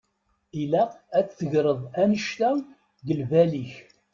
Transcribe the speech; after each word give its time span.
Ilaq 0.61 0.91
ad 1.17 1.27
tegreḍ 1.37 1.79
annect-a 2.01 2.51
g 3.05 3.07
lbal-ik. 3.19 3.73